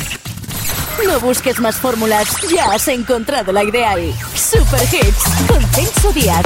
[1.04, 4.14] No busques más fórmulas, ya has encontrado la ideal.
[4.36, 6.44] Super Hits, con Díaz.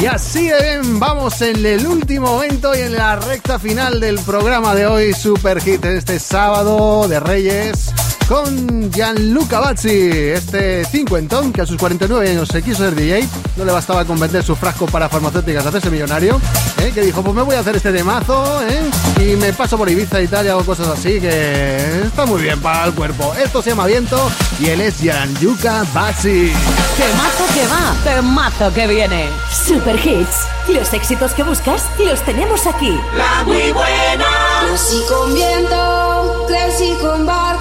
[0.00, 4.76] Y así bien, vamos en el último momento y en la recta final del programa
[4.76, 7.92] de hoy, Super Hit, este sábado de Reyes,
[8.28, 13.26] con Gianluca Bazzi, este cincuentón que a sus 49 años se quiso ser DJ,
[13.56, 16.40] no le bastaba con vender su frasco para farmacéuticas, hacerse millonario,
[16.78, 16.90] ¿eh?
[16.92, 18.90] que dijo, pues me voy a hacer este temazo, ¿eh?
[19.20, 22.60] y me paso por Ibiza y tal, y hago cosas así, que está muy bien
[22.60, 23.34] para el cuerpo.
[23.42, 24.30] Esto se llama Viento,
[24.60, 26.52] y él es Gianluca Bazzi.
[26.96, 29.28] Temazo que va, temazo que viene.
[29.66, 32.98] Super Hits, los éxitos que buscas los tenemos aquí.
[33.16, 34.26] La muy buena.
[34.70, 37.51] Nací con viento, crecí con barco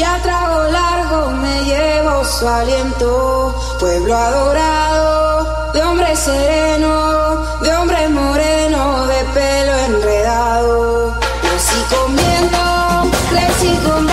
[0.00, 3.54] y a trago largo me llevo su aliento.
[3.78, 11.14] Pueblo adorado, de hombre sereno, de hombre moreno, de pelo enredado.
[11.42, 12.62] Nací con viento,
[13.30, 14.06] crecí con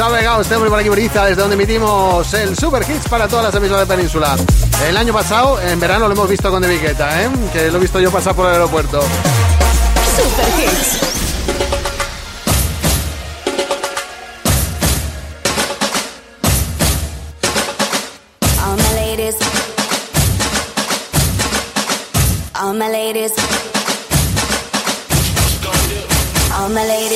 [0.00, 3.54] ha pegado este hombre por aquí desde donde emitimos el Super Hits para todas las
[3.54, 4.36] emisoras de Península.
[4.86, 7.30] El año pasado, en verano, lo hemos visto con De Viqueta, ¿eh?
[7.52, 9.00] Que lo he visto yo pasar por el aeropuerto.
[10.16, 11.00] Super Hits.
[22.54, 23.32] All my ladies.
[26.58, 27.15] All my ladies.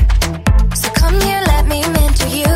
[1.81, 2.53] came into you.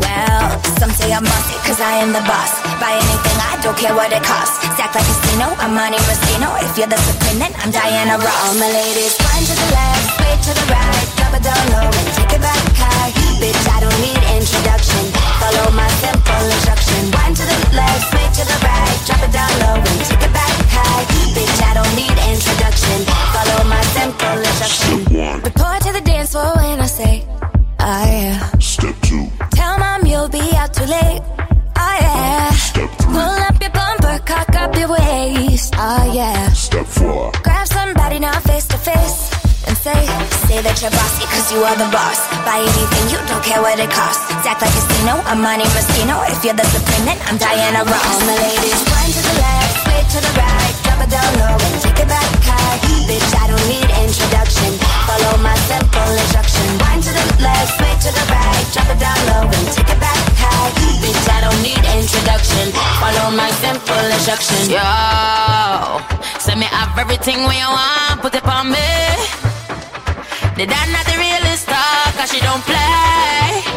[0.00, 0.44] Well,
[0.80, 2.52] some say I must, cause I am the boss.
[2.80, 4.56] Buy anything, I don't care what it costs.
[4.74, 6.48] Stack like casino, I'm Monte Rustino.
[6.64, 8.40] If you're the supreme, then I'm Diana Ross.
[8.48, 11.06] All my ladies, one to the left, way to the right.
[11.16, 13.12] Drop it down low and take it back high.
[13.40, 15.02] Bitch, I don't need introduction.
[15.40, 17.00] Follow my simple instruction.
[17.20, 18.96] One to the left, way to the right.
[19.04, 21.04] Drop it down low and take it back high.
[21.36, 22.98] Bitch, I don't need introduction.
[23.34, 25.42] Follow my simple instruction.
[25.44, 27.26] Report to the dance floor when I say
[27.86, 28.40] Oh, yeah.
[28.60, 29.28] Step two.
[29.52, 31.20] Tell mom you'll be out too late.
[31.76, 32.48] Oh, yeah.
[32.52, 33.12] Step three.
[33.12, 35.74] Pull up your bumper, cock up your waist.
[35.76, 36.48] Oh, yeah.
[36.54, 37.30] Step four.
[37.42, 39.28] Grab somebody now face to face
[39.68, 40.00] and say,
[40.48, 42.24] say that you're bossy cause you are the boss.
[42.48, 44.32] Buy anything, you don't care what it costs.
[44.48, 46.24] Act like a casino, a money Moschino.
[46.32, 48.00] If you're the supreme, then I'm Diana Ross.
[48.00, 51.58] All my ladies, one to the left, switch to the right drop it down low
[51.58, 52.78] and take it back high.
[53.10, 54.70] Bitch, I don't need introduction.
[55.10, 56.66] Follow my simple instruction.
[57.02, 60.70] To the left, to the right, drop it down low and take it back high.
[61.02, 62.70] Bitch, I don't need introduction.
[63.02, 64.70] Follow my simple instruction.
[64.70, 65.98] Yo,
[66.38, 68.90] send me everything want, put it on me.
[70.54, 73.73] The dad not the realest star, cause she don't play.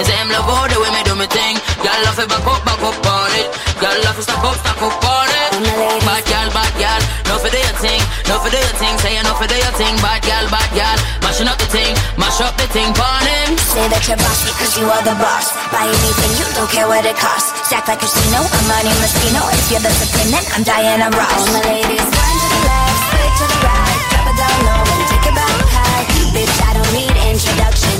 [0.00, 1.60] And say him love all the way me do me thing.
[1.84, 3.52] Y'all love it back up, back up on it.
[3.84, 5.60] Y'all love it stop up, stop up on it.
[6.08, 8.96] Bad gal, bad gal, no for do your thing, no for do your thing.
[9.04, 10.96] Say you no for do your thing, bad gal, bad gal.
[11.20, 13.60] Mashing up the thing, mash up the thing, on him.
[13.60, 15.52] Say that you're bossy cause you are the boss.
[15.68, 17.52] Buy anything, you don't care what it costs.
[17.68, 19.52] Act like casino, I'm Monte Moschino.
[19.52, 21.28] If you're the supreme, then I'm Diana Ross.
[21.28, 24.80] All my ladies, one to the left, sway to the right, drop it down low
[24.80, 26.08] and take it back high.
[26.32, 27.99] Bitch, I don't need introduction.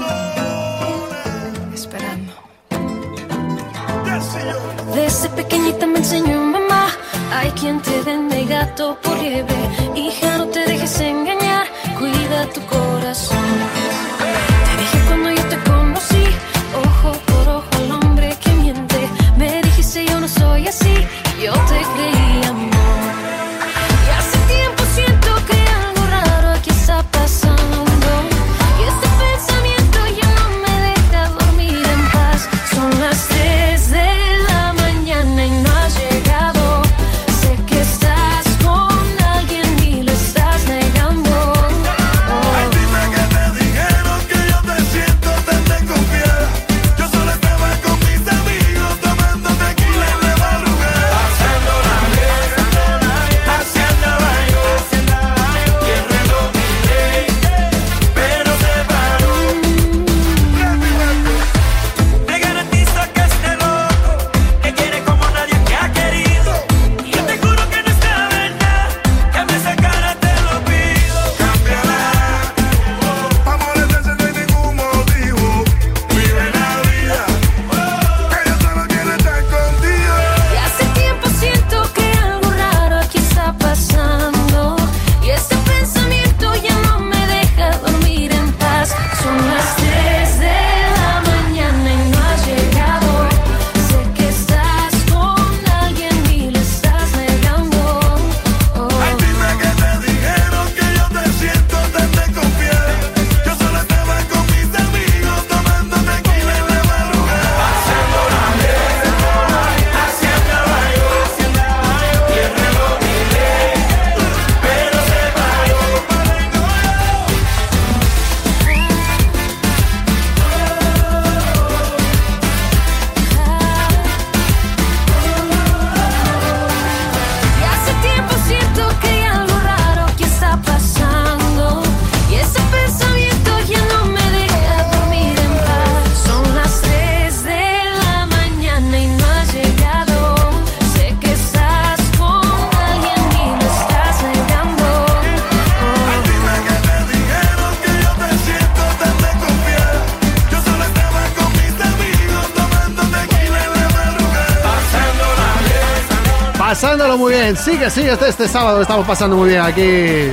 [157.81, 160.29] que sí, este, este sábado estamos pasando muy bien aquí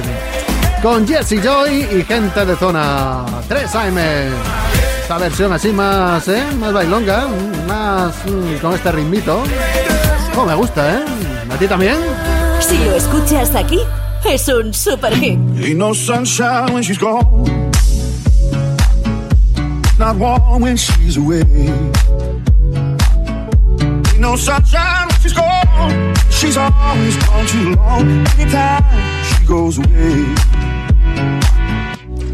[0.82, 3.98] con Jesse Joy y gente de zona 3 AM.
[5.00, 6.42] Esta versión así más, ¿eh?
[6.60, 7.26] Más bailonga,
[7.66, 9.42] más mm, con este ritmito.
[10.36, 11.04] Oh, me gusta, ¿eh?
[11.50, 11.96] ¿A ti también?
[12.60, 13.80] Si lo escuchas aquí,
[14.26, 15.38] es un super hit.
[15.64, 17.70] Ain't no sunshine when she's gone.
[19.98, 21.46] Not warm when she's away.
[24.04, 25.67] Ain't no sunshine when she's gone.
[26.30, 28.26] She's always gone too long.
[28.38, 30.34] Anytime she goes away.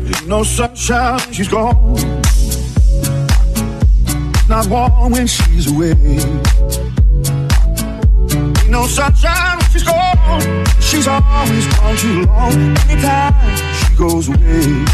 [0.07, 1.95] Ain't no sunshine she's gone.
[4.49, 5.93] Not warm when she's away.
[8.31, 10.65] Ain't no sunshine when she's gone.
[10.81, 12.53] She's always gone too long.
[12.89, 14.85] Anytime she goes away,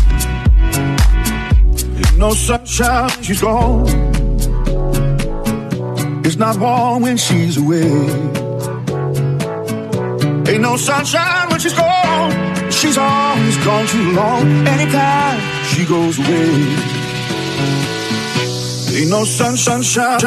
[1.99, 3.11] ain't no sunshine.
[3.23, 4.10] She's gone.
[6.41, 7.83] Not warm when she's away.
[10.49, 12.71] Ain't no sunshine when she's gone.
[12.71, 14.67] She's always gone too long.
[14.67, 16.49] Anytime she goes away.
[18.97, 20.19] Ain't no sun, sunshine.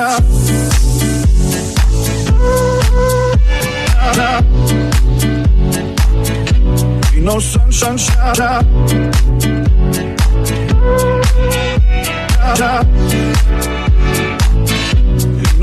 [7.15, 8.63] Ain't no sun, sunshine.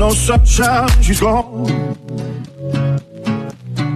[0.01, 1.67] No sunshine, she's gone.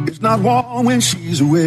[0.08, 1.64] It's not warm when she's away.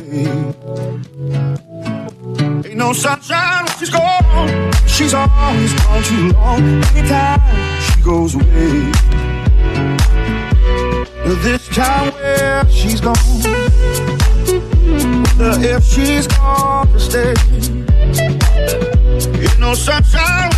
[2.64, 4.72] Ain't no sunshine when she's gone.
[4.86, 6.62] She's always gone too long.
[6.94, 7.40] Anytime
[7.82, 8.92] she goes away.
[11.42, 13.16] This time where she's gone.
[15.38, 17.34] Wonder if she's gone to stay.
[19.42, 20.57] Ain't no sunshine.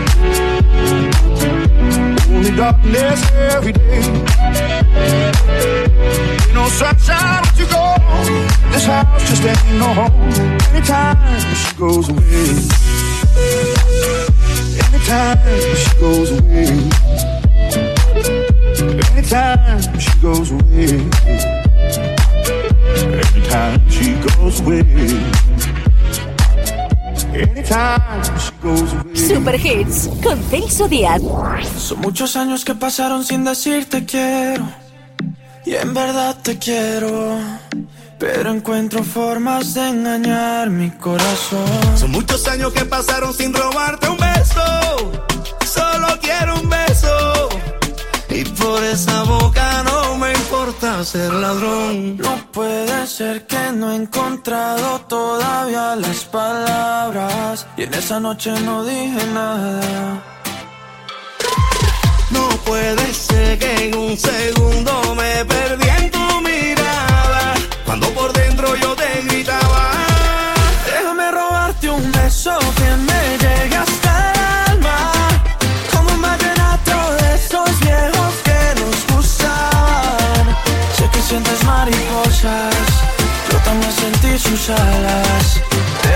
[2.61, 4.03] Darkness every day.
[6.37, 7.95] Ain't no sunshine when you go.
[8.71, 10.31] This house just ain't no home.
[10.69, 11.17] Anytime
[11.55, 12.49] she goes away.
[14.77, 15.39] Anytime
[15.75, 16.67] she goes away.
[19.09, 20.85] Anytime she goes away.
[23.25, 24.85] Anytime she goes away.
[27.33, 29.10] Anytime she goes away.
[29.27, 31.21] Super Hits con Celso Díaz.
[31.77, 34.67] Son muchos años que pasaron sin decirte quiero.
[35.63, 37.37] Y en verdad te quiero.
[38.17, 41.67] Pero encuentro formas de engañar mi corazón.
[41.95, 45.11] Son muchos años que pasaron sin robarte un beso.
[45.65, 47.49] Solo quiero un beso.
[48.29, 52.17] Y por esa boca no me importa ser ladrón.
[52.17, 57.30] No puede ser que no he encontrado todavía las palabras.
[57.75, 60.23] Y en esa noche no dije nada.
[62.29, 67.53] No puede ser que en un segundo me perdí en tu mirada.
[67.85, 69.91] Cuando por dentro yo te gritaba.
[70.85, 74.39] Déjame robarte un beso que me llegue hasta el
[74.71, 75.11] alma.
[75.91, 80.55] Como un vallenato de esos viejos que nos gustaban.
[80.95, 82.75] Sé que sientes mariposas,
[83.51, 85.70] yo también sentí sus alas.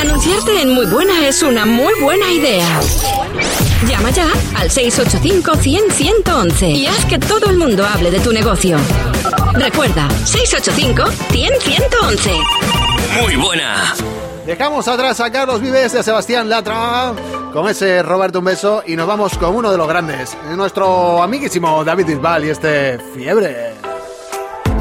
[0.00, 2.80] Anunciarte en Muy Buena es una muy buena idea.
[3.88, 4.26] Llama ya
[4.56, 8.78] al 685-100-111 y haz que todo el mundo hable de tu negocio.
[9.52, 13.20] Recuerda, 685-100-111.
[13.20, 13.94] Muy buena.
[14.46, 17.12] Dejamos atrás a Carlos Vives de Sebastián Latra
[17.52, 21.84] con ese Roberto un beso y nos vamos con uno de los grandes, nuestro amiguísimo
[21.84, 23.74] David Isbal y este fiebre.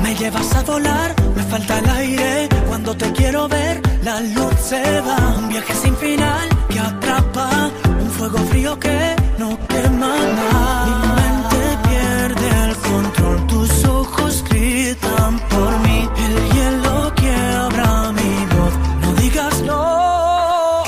[0.02, 5.00] Me llevas a volar, me falta el aire cuando te quiero ver la luz se
[5.00, 7.72] va, un viaje sin final que atrapa,
[8.02, 10.88] un fuego frío que no quema más.
[10.88, 16.10] Mi mente pierde el control, tus ojos gritan por mí.
[16.18, 20.84] El hielo quiebra mi voz, no digas no.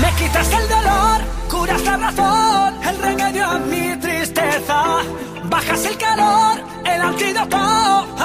[0.00, 1.18] Me quitas el dolor,
[1.50, 4.82] curas la razón, el remedio a mi tristeza.
[5.44, 8.19] Bajas el calor, el antídoto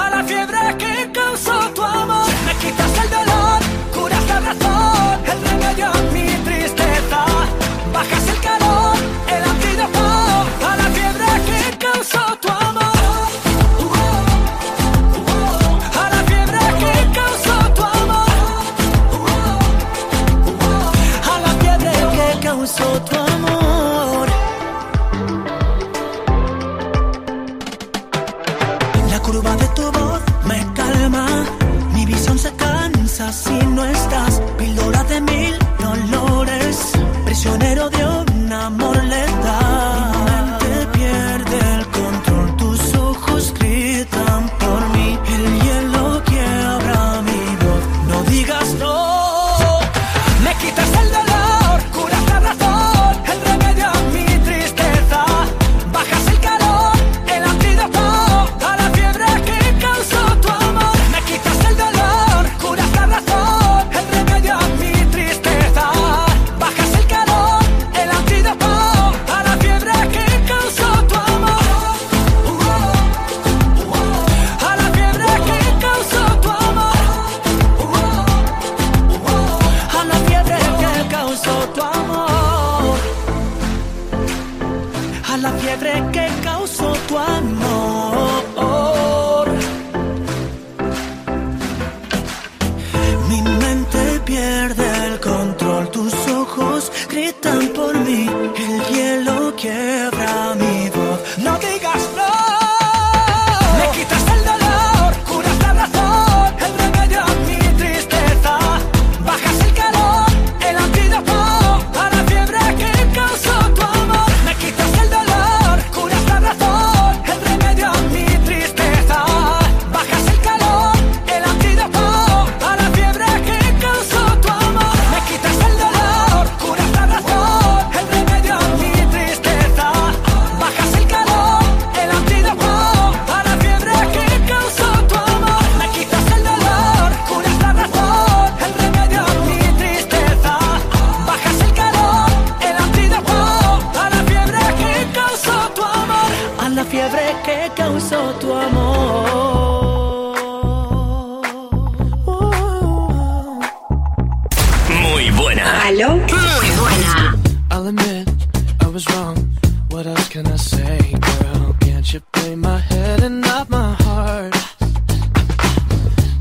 [162.44, 164.54] In my head and not my heart.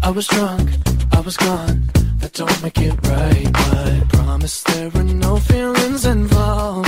[0.04, 0.70] I was drunk,
[1.12, 1.90] I was gone.
[2.20, 6.85] That don't make it right, but I promise there were no feelings involved.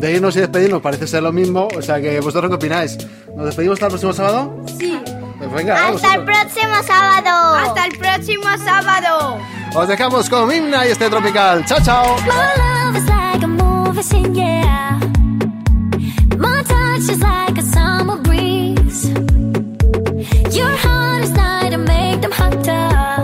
[0.00, 1.68] de irnos y despedirnos parece ser lo mismo.
[1.76, 2.98] O sea que vosotros qué opináis.
[3.36, 4.64] ¿Nos despedimos hasta el próximo sábado?
[4.78, 4.98] Sí.
[5.38, 7.54] Pues venga, hasta el próximo sábado.
[7.54, 9.38] Hasta el próximo sábado.
[9.74, 11.64] Os dejamos con Himna y este tropical.
[11.66, 12.16] Chao, chao.
[20.50, 23.17] Your heart is light and make them hotter